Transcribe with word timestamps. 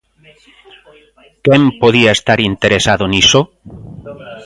¿Quen 1.43 1.61
podía 1.81 2.11
estar 2.17 2.39
interesado 2.51 3.03
niso? 3.13 3.39